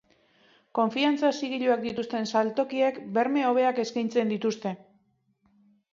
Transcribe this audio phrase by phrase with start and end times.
[0.79, 4.77] Konfiantza zigiluak dituzten saltokiek berme hobeak eskaintzen dituzte.